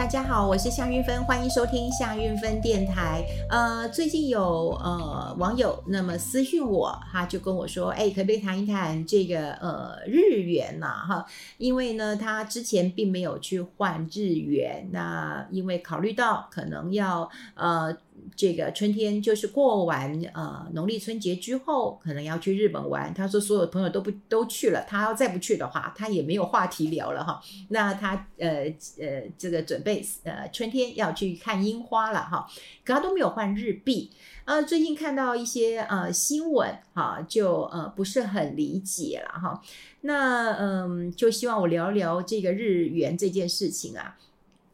[0.00, 3.22] 大家好，我是夏韵芬，欢迎收听夏韵芬电台。
[3.50, 11.04] 呃，最近有呃网友那么私讯我，哈就跟我说，哎，可不可以谈一谈这个呃日元呐？
[11.06, 11.26] 哈，
[11.58, 17.94] 因为呢，他之前并没有去换日元，那因为考虑到可能要呃。
[18.36, 23.12] 这个春天就是过完呃农历春节之后，可能要去日本玩。
[23.12, 27.40] 他说所有朋友都不都去了，他要再不去的话，他也没有话题聊了哈。
[27.68, 28.64] 那他呃
[28.98, 32.46] 呃这个准备呃春天要去看樱花了哈，
[32.84, 34.10] 可他都没有换日币。
[34.46, 39.62] 呃，最近看到一些呃新闻哈，就呃不是很理解了哈。
[40.00, 44.16] 那嗯、就希望我聊聊这个日元这件事情啊。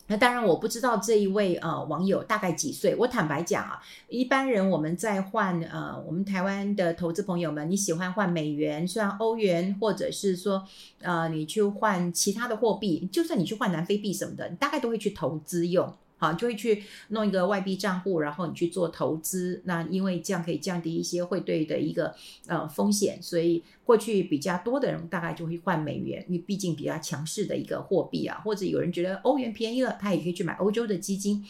[0.09, 2.95] 那当然，我不知道这一位呃网友大概几岁。
[2.95, 10.65] 我坦白讲啊，一般人我们在换呃，我们台湾的投资朋友们，你喜欢换美元，虽然欧元，或者是说
[11.01, 15.93] 呃，你去换其他的货币，就算你去换南非币什么的，你大概都会去投资用。
[16.19, 19.61] 好，就会去弄一个外币账户，然后你去做投资。
[19.65, 22.15] 那因为这样可以降低一些汇兑的一个
[22.47, 28.41] 呃风险，所以过去比较多的人大概就会换美元，因为毕竟比较强势的一个货币啊。
[28.45, 31.45] 或者有人觉得欧元便宜了，他也可以去买欧洲的基金。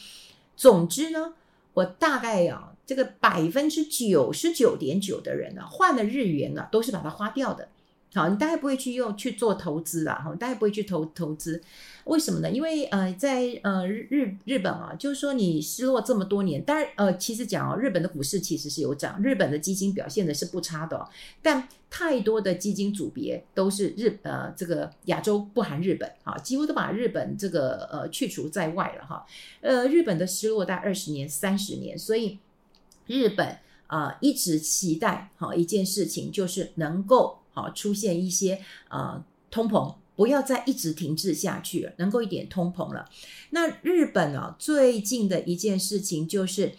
[0.57, 1.35] 总之呢，
[1.75, 7.69] 我大概啊，这个百分之九十九点九的人呢，换了日元呢，都是把它花掉的。
[8.17, 11.63] 好，你大概不会去用去做投资啦，哈，大概不会去投投资，
[12.05, 12.51] 为什么呢？
[12.51, 21.07] 因为呃，在呃日日本啊，就是说你失落这么多年，当然呃，其实讲哦，日本的股市其实是有涨，日本的基金表现的是不差的，哦
[21.43, 29.27] 但太多的基金组别都是日呃这个亚洲不含日本啊，几乎都把日本这个呃去除在外了哈，
[29.61, 32.39] 呃，日本的失落大概二十年、三十年，所以
[33.07, 37.41] 日本啊、一直期待好一件事情，就是能够。
[37.57, 43.09] 好，出现一些呃通膨，不要再一直停滞下去了，能够一点通膨了。
[43.49, 46.71] 那日本啊，最近的一件事情就是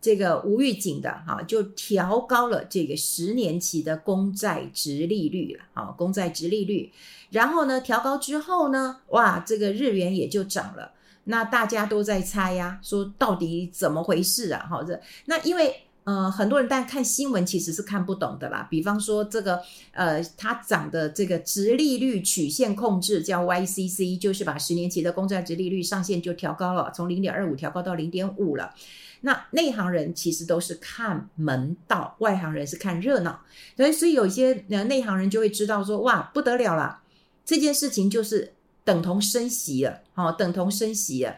[0.00, 6.90] 这个无预警的哈，就调高了这个十年期的公债殖利率了啊，公债殖利率。
[7.30, 10.90] 然后呢，调高之后呢，哇，这个日元也就涨了。
[11.26, 14.66] 那大家都在猜呀，说到底怎么回事啊？
[14.68, 15.82] 好，这那因为。
[16.04, 18.68] 呃，很多人但看新闻其实是看不懂的啦。
[18.70, 19.60] 比方说这个，
[19.92, 28.74] 呃，它涨的这个直利率曲线控制叫 YCC，就是把十年期的公债直利率上限就调高了，从零点二五调高到零点五了。
[29.22, 33.40] 那内行人其实都是看门道，外行人是看热闹。
[33.74, 37.00] 所以，所以有一些呃内行人就会知道说，哇，不得了了，
[37.46, 38.52] 这件事情就是
[38.84, 41.36] 等同升息了，好，等同升息了。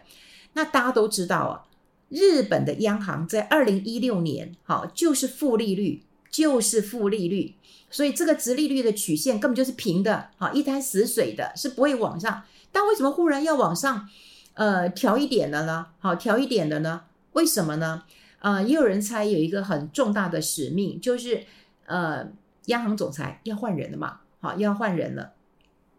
[0.54, 1.65] 那大家都知道啊。
[2.08, 7.54] 日本的央行在二零一六年，好，就是负利率，就是负利率，
[7.90, 12.44] 所以这个殖利率的曲线根本就是平的，好，一滩死水的，是不会往上。
[12.70, 14.08] 但为什么忽然要往上，
[14.54, 15.86] 呃，调一点的呢？
[15.98, 17.02] 好，调一点的呢？
[17.32, 18.04] 为什么呢？
[18.40, 21.44] 呃，也有人猜有一个很重大的使命，就是
[21.86, 22.28] 呃，
[22.66, 25.32] 央行总裁要换人了嘛，好，要换人了。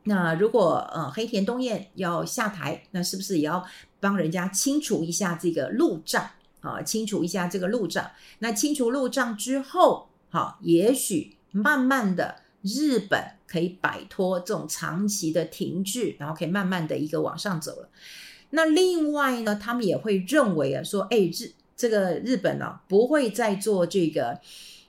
[0.08, 3.62] 那如果呃黑田东彦要下台，那是不是也要
[4.00, 6.30] 帮人家清除一下这个路障
[6.62, 6.82] 啊？
[6.82, 8.10] 清除一下这个路障。
[8.40, 17.90] 那清除路障之后，好，也许慢慢的日本可以摆脱这种长期的停滞，然后可以慢慢的一个往上走了。
[18.52, 24.40] 那另外呢，他们也会认为啊，说，哎，日这个日本啊不会再做这个。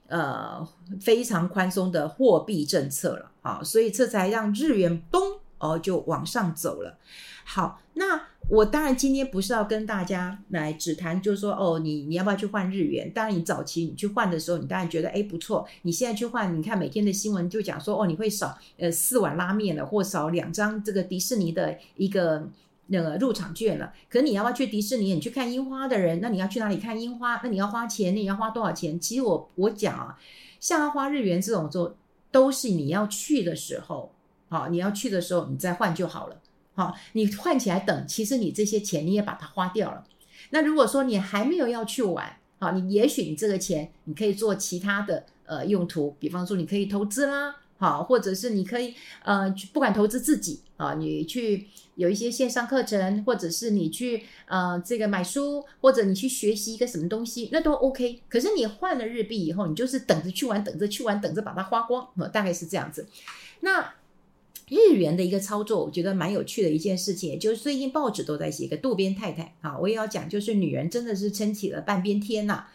[0.09, 0.67] 呃，
[1.01, 5.21] 非常宽松的货币政策了啊，所以这才让日元咚
[5.59, 6.99] 哦就往上走了。
[7.45, 13.11] 好，那我当然今天不是要跟大家来只谈，就是说哦，你你要不要去换日元？
[13.15, 15.67] 当然，你早期你去换的时候，你当然觉得哎不错。
[15.83, 22.49] 你现在去换，你看每天的新闻就讲说哦，你会少呃四碗拉面了，或少两张这个迪士尼的一个。
[22.89, 25.15] 那个入场券了，可你要不要去迪士尼？
[25.15, 27.41] 你去看樱花的人，那你要去哪里看樱花？
[27.43, 28.99] 那你要花钱，那你要花多少钱？
[28.99, 30.19] 其实我我讲啊，
[30.59, 31.95] 像要花日元这种做，
[32.31, 34.13] 都是你要去的时候，
[34.49, 36.41] 好，你要去的时候你再换就好了。
[36.75, 40.05] 好，你换起来等，其实你这些钱你也把它花掉了。
[40.51, 47.57] 那如果说你还没有要去玩，好，你也许你这个钱你可以做其他的呃用途，比方说你可以投资啦。
[47.79, 48.93] 好，或者是你可以，
[49.25, 58.23] 呃，不管投资自己啊，你去有一些线上课程，或者是你去，呃，这个买书，或者你去学习一个什么东西，那都 OK。
[58.29, 63.07] 可是你换了日币以后，你就是等着去玩，等着去玩，等着把它花光，大概是这样子。
[63.61, 63.95] 那
[64.69, 72.67] 日元的一个操作，我觉得蛮有趣的一件事情，就是最近报纸都在写一个渡边太太啊，我也要讲，就是女人真的是撑起了半边天呐。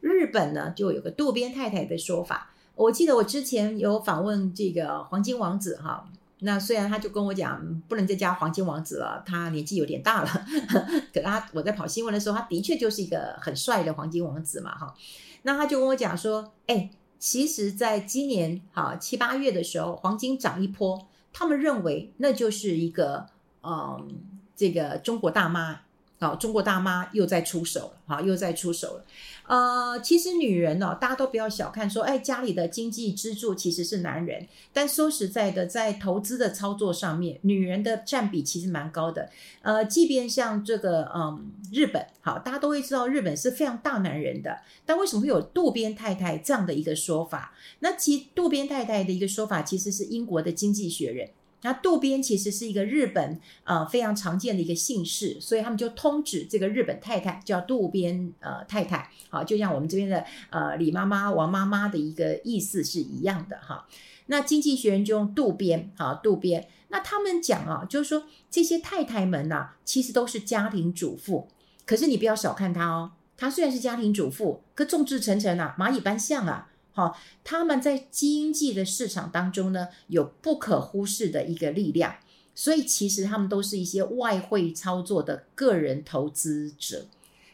[0.00, 2.52] 日本呢，就有个渡边太太的说法。
[2.78, 6.08] 我记得我之前有访问这个黄金王子哈，
[6.38, 10.30] 那虽然他就跟我讲不能再加黄金王子了，他年纪有点大了。
[11.12, 14.94] 可他我在跑新闻的时候，他的确就是一个很帅的黄金王子嘛，哈。
[15.42, 16.88] 那他就跟我讲说，哎，
[17.18, 23.26] 其实在今年哈七八月的时候，黄金涨一波，他们认为那就是一个
[23.64, 24.20] 嗯，
[24.54, 25.80] 这个中国大妈。
[26.20, 29.04] 好，中国大妈又在出手了，好，又在出手了。
[29.46, 34.46] 呃，其实女人呢、哦，大家都不要小看说，哎，家里的经济支柱其实是男人。
[34.72, 39.30] 但说实在的，在投资的操作上面，女人的占比其实蛮高的。
[39.62, 44.58] 呃，即便像这个，嗯，日本，好，大家都会知道日本是非常大男人的。
[44.84, 47.54] 但为什么会有渡边太太这样的一个说法？
[47.78, 51.30] 那其渡边太太的一个说法，其实是英国的经济学人。
[51.62, 63.86] 那渡边其实是一个日本呃非常常见的一个姓氏，所以他们就通指这个日本太太叫渡边呃太太，好，就像我们这边的呃李妈妈、王妈妈的一个意思是一样的哈。
[64.26, 71.48] 那经济学人就用渡边啊渡边，那他们讲啊，就是说这些太太们呐、其实都是家庭主妇，
[71.84, 76.67] 可是你不要小看她哦，她虽然是家庭主妇，可众志成城啊，蚂蚁搬象啊。
[76.98, 82.16] 好，他们在经济的市场当中呢，有不可忽视的一个力量，
[82.56, 87.06] 所以其实他们都是一些外汇操作的个人投资者。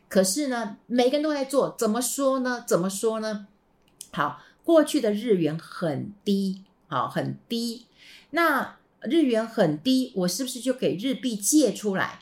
[0.08, 2.64] 可是呢，每个人都在做，怎么说呢？
[2.66, 3.46] 怎么说呢？
[4.12, 7.84] 好，过去的日元很低，好，很低。
[8.30, 12.20] 那日元很低，我是不是就给日币借出来？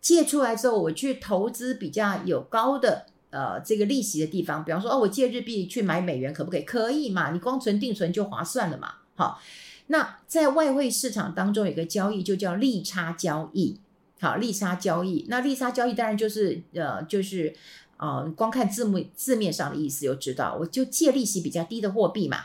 [0.00, 3.04] 借出来之后，我去投资比较有高的。
[3.34, 6.62] 呃，这个利息的地方，比方说，哦，我借日币去买美元，可不可以？
[6.62, 7.32] 可以嘛？
[7.32, 8.94] 你光存定存就划算了嘛。
[9.16, 9.40] 好，
[9.88, 13.80] 那在外汇市场当中有个交易，就叫利差交易。
[14.20, 17.52] 好，利差交易，那利差交易当然就是呃，就是
[17.96, 22.38] 呃，光看字幕字面上的意思就知道，我就借利息比较低的货币嘛，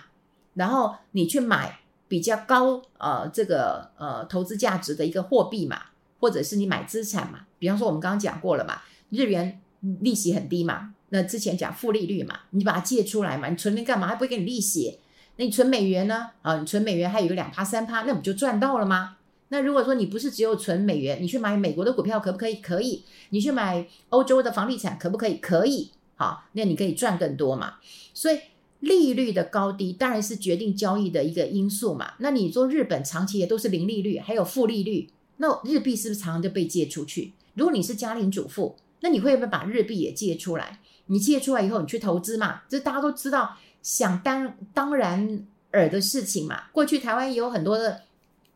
[0.55, 5.79] 然后你去买比较高呃这个呃投资价值的一个货币嘛，
[6.19, 8.81] 或者是你买资产嘛，比方说我们刚刚讲过了嘛，
[9.11, 9.61] 日元。
[10.01, 10.93] 利息很低嘛？
[11.09, 14.07] 那之前讲负利率嘛，你把它借出来嘛，你存那干嘛？
[14.07, 14.99] 还不会给你利息？
[15.37, 16.31] 那你存美元呢？
[16.41, 19.17] 啊，你存美元还有个两趴三趴，那不就赚到了吗？
[19.51, 22.55] 那如果说你不是只有存美元，你去买美国的股票可不可以？
[22.55, 23.03] 可以。
[23.29, 25.37] 你去买欧洲的房地产可不可以？
[25.37, 25.89] 可以。
[26.15, 27.75] 好，那你可以赚更多嘛。
[28.13, 28.37] 所以
[28.81, 32.13] 利率的高低当然是决定交易的一个因素嘛。
[32.19, 37.33] 那你说日本长期也都是零利率，还有负利率，那日币是不是常常就被借出去？
[37.55, 40.79] 如果你是家庭主妇，那你会不会把日币也借出来？
[41.07, 42.61] 你借出来以后，你去投资嘛？
[42.69, 46.63] 这大家都知道，想当当然尔的事情嘛。
[46.71, 48.01] 过去台湾也有很多的，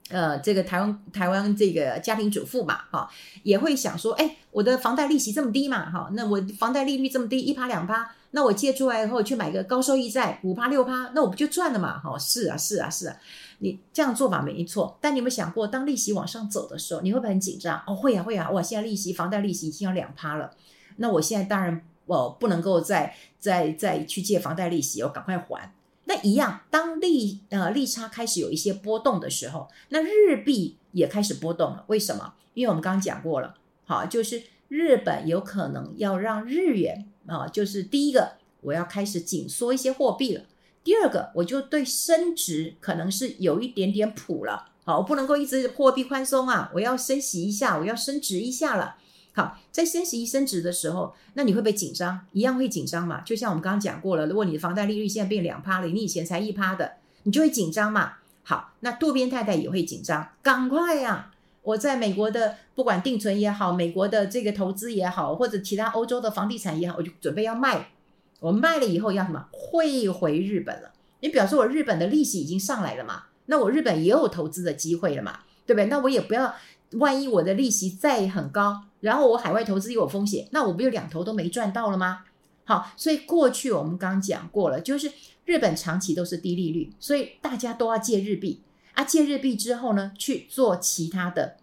[0.10, 3.10] 呃，这个台湾台湾这个家庭主妇嘛，哈，
[3.42, 12.00] 也会想说，哎，我的房贷利息这么低嘛，哈，那我房贷利率这么低，一趴两趴，那我借出来以后去买个高收益债，五趴六趴，那我不就赚了嘛？
[12.00, 13.16] 哈，是啊，是啊，是啊。
[13.60, 17.82] 你这样做法没错，但你有没有想过，当利息往上走的时候，你会不会很紧张？
[17.88, 18.50] 哦，会啊，会啊！
[18.50, 20.52] 哇，现在利息，房贷利息已经要两趴了，
[20.98, 25.74] 那我现在当然我不能够再再再去借房贷利息，我赶快还。
[26.06, 31.86] 那一样，当利呃利差开始有一些波动的时候，那日币也开始波动了。
[31.88, 32.34] 为什么？
[32.56, 33.56] 因为我们刚刚讲过了，
[33.86, 40.44] 好，就是日本有可能要让日元啊，就是第一个我要开始紧缩一些货币了。
[40.84, 44.72] 第二个，我就对升值可能是有一点点谱了。
[44.84, 48.98] 好，我不能够一直货币宽松啊，我要升息一下，我要升值一下了。
[49.32, 52.26] 好，在升息升值的时候，那你会不会紧张？
[52.34, 53.22] 一样会紧张嘛。
[53.22, 58.16] 就像我们刚刚讲过了，如果你的房贷利率现在变两趴了，你以前才一趴的，你就会紧张嘛。
[58.44, 61.32] 好，那渡边太太也会紧张，赶快呀！
[61.64, 67.90] 我在美国的不管定存也好，美国的这个投资也好，或者其他欧洲的房地产也好，我就准备要卖。
[68.40, 69.48] 我卖了以后要什么？
[69.52, 70.92] 汇回日本了。
[71.22, 73.24] 你表示我日本的利息已经上来了嘛？
[73.46, 75.40] 那我日本也有投资的机会了嘛？
[75.66, 75.86] 对不对？
[75.86, 76.54] 那我也不要，
[76.94, 82.26] 万一我的利息再很高，然后我海外投资又有风险，那我不就两头都没赚到了吗？
[82.66, 85.10] 好，所以过去我们刚讲过了，就是
[85.46, 88.62] 日本长期都是低利率，所以大家都要借日币
[88.94, 91.58] 啊，借日币之后呢，去做其他的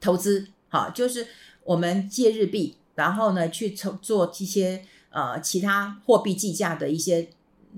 [0.00, 0.48] 投资。
[0.68, 1.26] 好，就是
[1.64, 4.84] 我们借日币，然后呢去做做一些。
[5.16, 7.28] 呃，其他货币计价的一些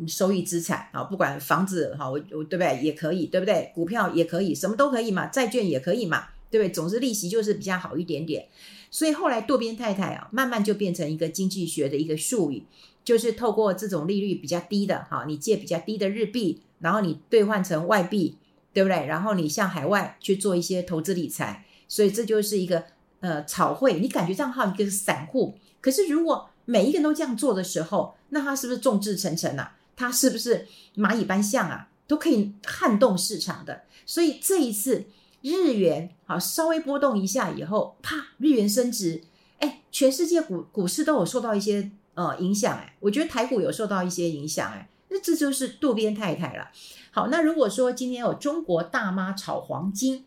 [0.08, 3.70] 收益资产啊，不管房子哈，我我对不对也可以，对不对？
[3.74, 6.72] 股票也可以，什么都可以嘛，债券也可以嘛，对不对？
[6.72, 8.48] 总之利息就是比较好一点点。
[8.90, 12.62] 所以后来渡边太太啊，慢慢就变成一个经济学的一个术语，
[13.04, 18.38] 就是透过这种利率比较低的哈，你借比较低的日币，然后你兑换成外币，
[18.76, 19.06] 对不对？
[19.06, 22.84] 然后你向海外去做一些投资理财，所以这就是一个
[23.20, 29.78] 呃炒汇，你感觉这样好一个散户，可是如果每一个人都这样做的时候，那他是不是众志成城啊？
[29.96, 31.88] 他是不是蚂蚁搬象啊？
[32.06, 33.84] 都可以撼动市场的。
[34.04, 35.06] 所以这一次
[35.40, 39.22] 日元好稍微波动一下以后，啪，日元升值，
[39.58, 46.70] 哎，全世界股股市都有受到一些呃影响，哎，我觉得台股有受到一些影响，哎，那这就是渡边太太了。
[47.10, 50.24] 好，那如果说今天有中国大妈炒黄金。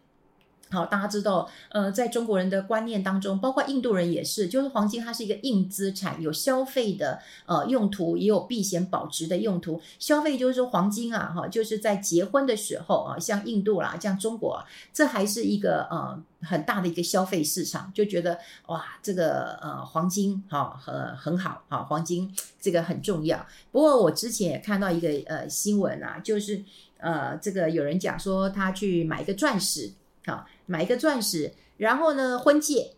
[0.71, 9.81] 好，大家知道，呃，在中国人的观念当中，包括印度人也是，就是黄金它是一个硬资产，有消费的呃用途，也有避险保值的用途。
[9.97, 23.43] 消费就是说黄金啊，哈，就是在结婚的时候啊，像印度啦，像中国，这还是一个呃很大的一个消费市场，就觉得哇，这个呃黄金哈很很好啊，黄金这个很重要。
[23.71, 26.61] 不过我之前也看到一个呃新闻啊，就是
[26.99, 29.91] 呃这个有人讲说他去买一个钻石。
[30.25, 32.91] 好，买一个钻石，然后呢，婚戒，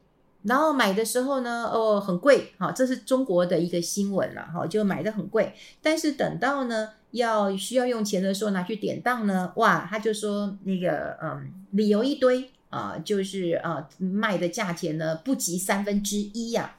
[0.43, 16.75] 然后买的时候呢，哦，很贵，好，这是中国的一个新闻了，哈，就买的很贵，但是等到呢，要需要用钱的时候拿去典当呢，哇，他就说那个，嗯，理由一堆啊，就是啊，卖的价钱呢不及三分之一呀。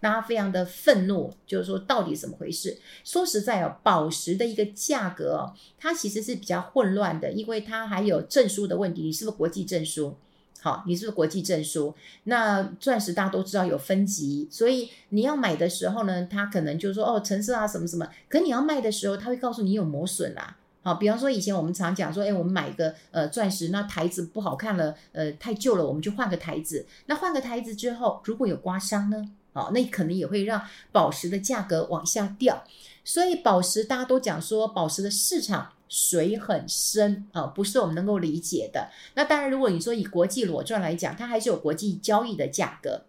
[0.00, 2.78] 那他非常的愤怒，就是说到底怎么回事？
[3.04, 9.02] 说实在哦，宝石的一个价格哦，它其实是比较混乱的，因为它还有证书的问题。
[9.02, 10.16] 你是不是国际证书？
[10.60, 11.94] 好，你是不是国际证书？
[12.24, 18.08] 那钻石大家都知道有分级，所以你要买的时候呢，他可能就是说哦，成色啊什么什么。
[18.28, 20.56] 可你要卖的时候，他会告诉你有磨损啦。
[20.82, 26.86] 好，比方说以前我们常讲说，哎，我们买个呃钻石，那台子不好看了，呃太旧了，我们就换个台子。
[27.06, 29.30] 那换个台子之后，如果有刮伤呢？
[29.58, 30.62] 哦，那可能也会让
[30.92, 32.64] 宝石的价格往下掉，
[33.04, 38.88] 所以宝石大家都讲说，宝石的市场水很深啊，不是我们能够理解的。
[39.14, 43.02] 那当然，如果你说以国际裸钻来讲，它还是有国际交易的价格。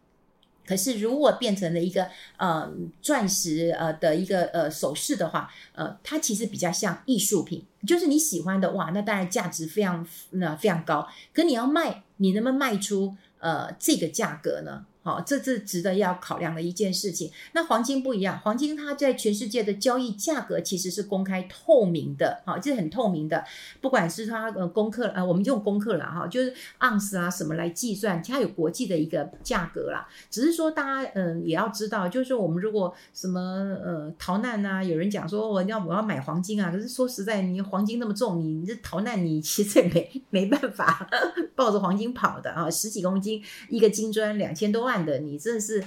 [0.66, 11.08] 可是如果变成了一个呃钻石呃的一个呃首饰的话，呃，它其实比较像艺术品，就是你喜欢的哇，那当然价值非常那非常高。
[11.34, 14.86] 可你要卖，你能不能卖出呃这个价格呢？
[15.02, 17.32] 好，这是值得要考量的一件事情。
[17.54, 23.42] 那黄金不一样，黄金它在全世界的交易价格其实是公开透明的，好，这是很透明的。
[23.80, 30.06] 不管是它呃公克呃，我们用公克了哈，就是盎司啊什么来计算，它有国际的一个价格啦。
[30.30, 41.10] 只是说大家嗯、也要知道，就是我们如果什么呃逃难啊，有人讲说我要我要买黄金啊，可是说实在，你黄金那么重，你你这逃难你其实也没没办法
[41.56, 44.89] 抱着黄金跑的啊，十几公斤一个金砖两千多万。
[44.98, 45.84] 的你真的是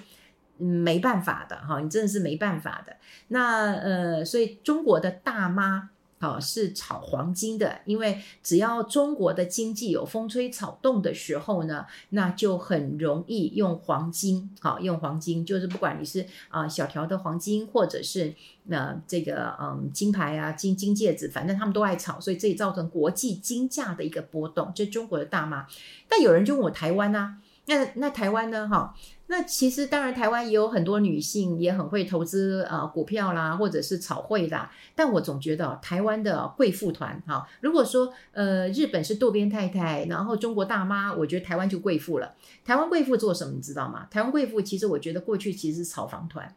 [0.59, 2.97] 没办法的哈，你真的是没办法的。
[3.29, 5.91] 那呃，所以中国的大妈
[6.21, 14.55] 啊是炒黄金的，因为只要中国的经济有风吹草动的时候呢，那就很容易用黄金。
[14.61, 18.33] 好，用黄金就是不管你是啊小条的黄金，或者是
[18.65, 24.71] 那这个嗯金牌啊金金戒指，反正他们都爱炒，所以这也造成国际金价的一个波动。
[24.77, 25.67] 这中国的大妈，
[26.09, 27.39] 但有人就问我台湾呢？
[27.67, 28.69] 那那台湾呢？
[28.69, 28.93] 哈，
[29.29, 34.71] 那其实当然台湾也有很多女性也很会投资啊、股票啦，或者是炒汇啦。
[34.97, 42.35] 但我总觉得台湾的贵妇团哈，如果说呃日本是渡边太太，然后中国大妈，我觉得台湾就贵妇了。
[42.65, 44.07] 台湾贵妇做什么你知道吗？
[44.11, 46.53] 台湾贵妇其实我觉得过去其实是炒房团。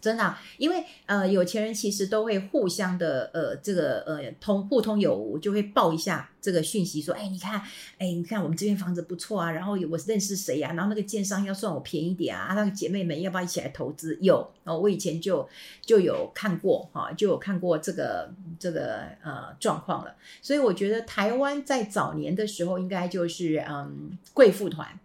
[0.00, 7.60] 真的，因为呃，有钱人其实都会互相的呃，这个呃通互通有无，就会报一下这个讯息，说，哎，你看，
[7.98, 14.16] 哎，你看我们这边房子不错啊，然后我认识谁呀、然后那个建商要算我便宜点啊，那个姐妹们要不要一起来投资？
[14.20, 15.48] 有，哦，我以前就
[15.82, 20.14] 就有看过哈，就有看过这个这个呃状况了。
[20.40, 24.98] 所以我觉得台湾在早年的时候，应该就是嗯贵妇团。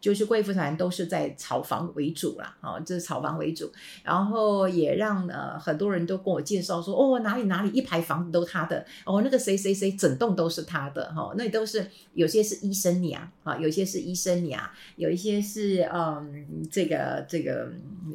[0.00, 3.70] 就是贵妇团都是在炒房为主啦，哦，这是炒房为主，
[4.04, 14.62] 然后也让呃很多人都跟我介绍说，哦，哪里哪里一排房子都他的，哦，那个谁谁谁整栋都是他的，哈、哦，那都是有些是医生娘啊、有些是医生娘，
[14.96, 17.68] 有一些是嗯这个这个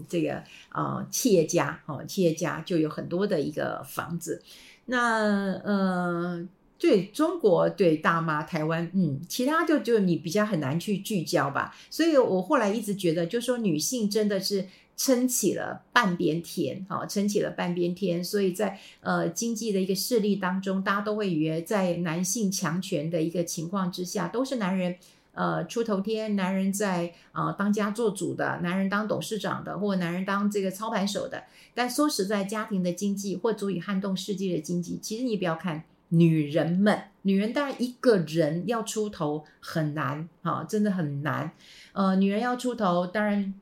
[0.07, 4.41] 这个啊、企业家，哦，企业家就有很多的一个房子，
[4.85, 6.47] 那呃。
[6.83, 11.73] 对中国，对大妈，台湾，嗯，其他就就你比较很难去聚焦吧。
[11.89, 18.21] 所以我后来一直觉得，就说女性真的是撑起了半边天，好，撑起了半边天。
[18.21, 24.97] 所以在呃经济的一个势力当中，大家都会以为在男性强权的一个情况之下，都是男人
[25.31, 31.45] 呃出头天，男人在啊、呃、当家做主的，男人当董事长的，或男人当这个操盘手的。
[31.73, 35.85] 但说实在，家庭的经济或足以撼动世界的经济，其实你不要看。
[36.13, 41.51] 女人们，女人当然一个人要出头很难，哈，真的很难。
[41.93, 43.53] 呃，女人要出头，当然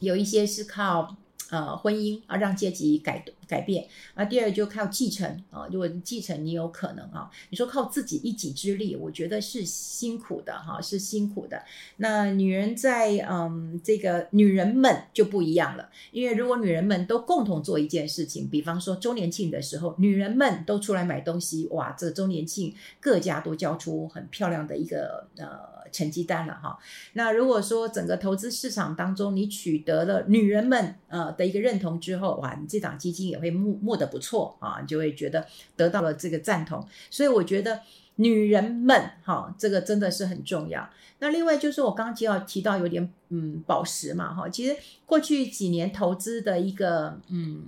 [0.00, 1.16] 有一些是靠
[1.50, 3.86] 呃婚姻啊让阶级改改变。
[4.14, 11.62] 啊，第二就靠继承啊，如果继承你有可能啊，你说靠自己一己之力，我觉得是辛苦的哈，是辛苦的。
[11.98, 25.75] 那女人在嗯，这个女人们就不一样了，因为如果女人们都共同做一件事情，比方说周年庆的时候，女人们都出来买东西，哇，这周年庆各家都交出很漂亮的一个呃。
[25.90, 26.78] 成绩单了哈，
[27.14, 37.80] 那如果说整个投资市场当中你取得了女人们呃的一个认同之后，哇，你这档基金也会募募得不错啊，你就会觉得得到了这个赞同，所以我觉得
[38.16, 40.88] 女人们哈，这个真的是很重要。
[41.18, 47.62] 那另外就是我刚刚提到提到有点嗯宝石嘛哈，其实过去几年投资的一个嗯。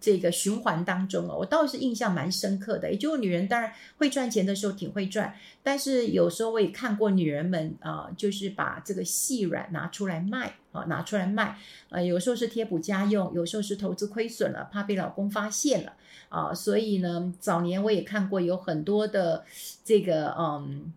[0.00, 2.90] 这个循环当中哦，我倒是印象蛮深刻的。
[2.90, 11.58] 也就是女人当然会赚钱的时候挺会赚，但是有时候我也看过女人们啊、就是把这个细软拿出来卖啊，拿出来卖。
[11.88, 15.92] 呃，有时候是贴补家用，有时候是投资亏损了，怕被老公发现了
[16.28, 16.54] 啊。
[16.54, 19.44] 所以呢，早年我也看过有很多的
[19.84, 20.92] 这个嗯。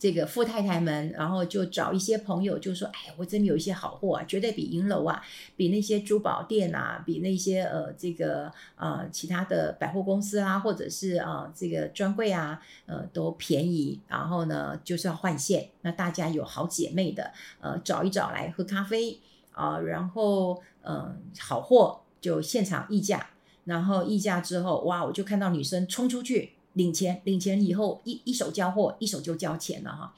[0.00, 5.22] 这个富太太们，然后就找一些朋友，就说：“哎，我真的有一些好货啊，绝对比银楼啊，
[5.56, 14.00] 比那些珠宝店啊，比那些呃这个呃其他的百货公司啊，或者是啊、呃、这个专柜啊，呃都便宜。
[14.08, 15.68] 然后呢，就是要换线。
[15.82, 17.30] 那大家有好姐妹的，
[17.60, 19.20] 呃找一找来喝咖啡
[19.52, 23.26] 啊、然后嗯、好货就现场议价，
[23.64, 30.14] 然后议价之后，哇，我就看到女生冲出去。”领钱，领钱以后一一手交货，一手就交钱了哈。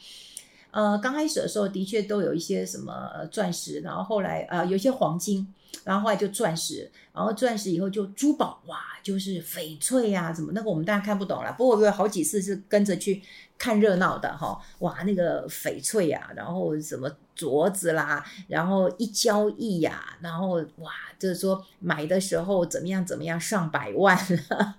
[0.71, 5.47] 呃，刚开始的时候的确都有一些什么钻石，然后后来呃有些黄金，
[5.85, 11.53] 然后后来就钻石，然后钻石以后就珠宝，哇，就是翡翠啊，怎么那个我们大家看不懂了。
[11.53, 13.21] 不过我有好几次是跟着去
[13.59, 24.17] 看热闹的哈，哇，那个翡翠啊，然后什么镯子啦，然后一交易呀、啊，然后哇，就是说买的时候怎么样怎么样上百万，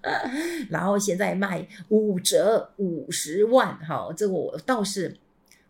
[0.69, 5.17] 然后现在卖五折五十万，哈，这个我倒是。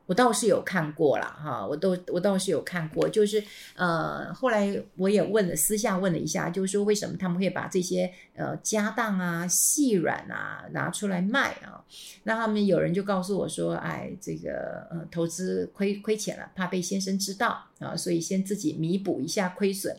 [0.06, 3.42] 我倒是有看过了哈，我都我倒是有看过，就是
[3.76, 11.82] 呃，后来我也问了，私下问了一下，就是说为什么他们会把这些呃家当啊、细软啊拿出来卖啊？
[12.24, 19.98] 那他们有人就告诉我说，哎，这个呃投资亏亏钱了，怕被先生知道啊，所以先自己弥补一下亏损。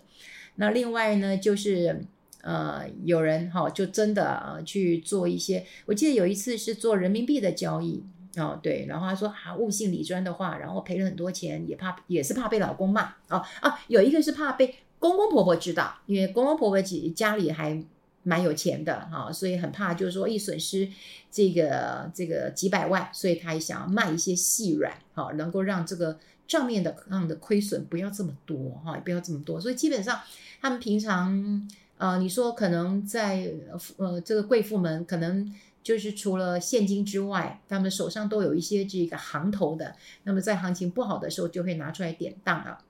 [0.57, 2.05] 那另外呢，就是
[2.43, 8.05] 呃有人哈，就真的呃去做一些，我记得有一次是做人民币的交易。
[8.41, 17.81] 哦，对，然后他说啊，误信理专的话，然后赔了很多钱，也怕也是怕被老公骂哦啊，有一个是怕被公公婆婆知道，因为公公婆婆其实家里还
[18.23, 20.89] 蛮有钱的哈、哦，所以很怕就是说一损失
[21.31, 26.19] 这个这个几百万，所以他也想要卖一些细软，好、哦，能够让这个
[26.49, 30.21] 账面的上的亏损不要这么多哈，也、不要这么多，所以基本上
[30.61, 31.69] 他们平常
[31.99, 33.53] 呃，你说可能在
[33.99, 35.55] 呃这个贵妇们可能。
[35.85, 39.95] 就是除了现金之外，他们手上都有一些这个行头的。
[40.25, 42.83] 那么在行情不好的时候，就会拿出来典当啊。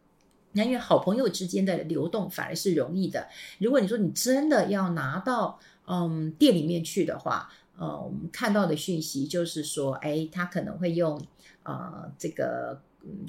[0.52, 3.28] 那因为好朋友之间的流动反而是容易的。
[3.58, 11.20] 如果你说你真的要拿到嗯店里面去的话，呃，我们看到的讯息就是说，哎，他可能会用
[11.64, 12.80] 呃这个。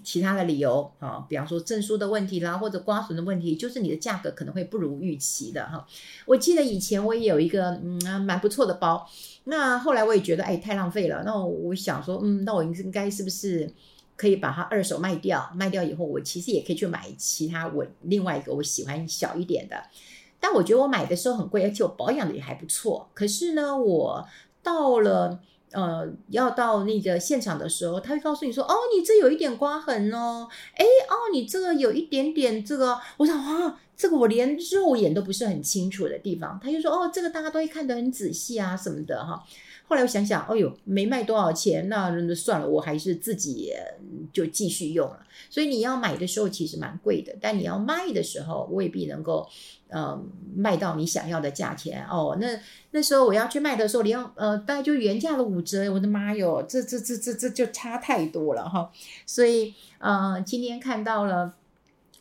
[0.03, 5.85] 其他的理由啊，比方说证书的问题啦，或者刮损的问题，就是你的价格可能会不如预期的哈。
[6.25, 9.05] 我记得以前我也有一个嗯蛮不错的包，
[9.45, 13.71] 那后来我也觉得哎太浪费了，那我想说嗯，那我应该是不是
[14.15, 15.51] 可以把它二手卖掉？
[15.55, 19.75] 卖掉以后，我其实也可以去买其他我另外一个我喜欢小一点的。
[20.39, 23.09] 但我觉得我买的时候很贵，而且我保养的也还不错。
[23.13, 24.27] 可是呢，我
[24.61, 25.39] 到了。
[25.75, 39.41] 呃，要到那个现场的时候，他会告诉你说：“哦，你这有一点刮痕哦，哎，哦，你这个有一点点这个。”我想啊，这个我连肉眼都不是很清楚的地方，他就说：“哦，这个大家都会看得很仔细啊，什么的哈。”
[39.87, 43.71] 后来我想想，哎呦，没卖多少钱，那算了，我还是自己
[44.33, 45.19] 就继续用了。
[45.49, 49.47] 所以你要买的时候其实蛮贵的，但你要卖的时候未必能够
[49.89, 50.19] 呃
[50.55, 52.35] 卖到你想要的价钱哦。
[52.41, 52.59] 那
[52.91, 58.91] 那时候我要去卖的时候，连呃大概就原价的五折，我的妈哟，这这这这这就差太多了哈。
[59.27, 61.53] 所以呃，今天看到了。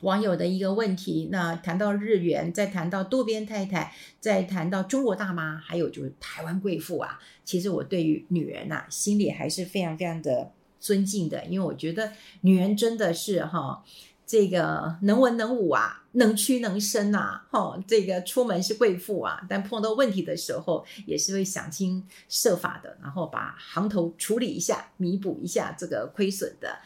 [0.01, 13.83] 网友的一个问题，那谈到日元，再谈到渡边太太，再谈到中国大妈，还有就是台湾贵妇啊，其实我对于女人呐、心里还是非常非常的尊敬的，因为我觉得女人真的是哈，
[14.27, 26.81] 这个能文能武啊，能屈能伸呐，哈，这个出门是贵妇啊，但碰到问题的时候，也是会想尽设法的，然后把行头处理一下，弥补一下这个亏损的。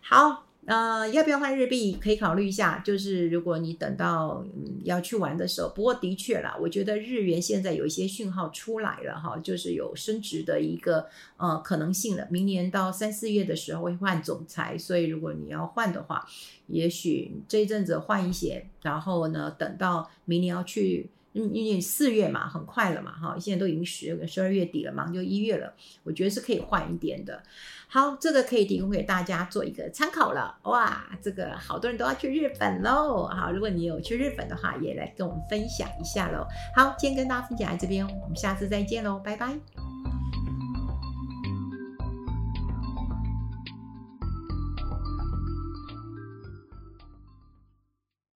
[0.00, 0.46] 好。
[0.66, 1.92] 呃，要不要换日币？
[2.00, 2.78] 可以考虑一下。
[2.78, 12.26] 就是如果你等到嗯要去玩的时候，不过的确啦，我觉得日元现在有一些讯号出来了哈，就是有升值的一个呃可能性了。
[12.30, 16.26] 明年到三四月的时候会换总裁，所以如果你要换的话，
[16.68, 21.10] 也许这一阵子换一些，然后呢，等到明年要去。
[21.34, 27.42] 嗯，因为四月嘛，很快了嘛，哈，现在都已经十十二月底了嘛，就一月了，我觉得是可以换一点的。
[27.88, 30.56] 好，这个可以提供给大家做一个参考了。
[30.62, 36.46] 哇，这个好多人都要去日本喽，好，如果你有去日本的话，也来跟我们分享一下喽。
[36.74, 40.13] 好，今天跟大家分享在这边，我们下次再见喽，拜拜。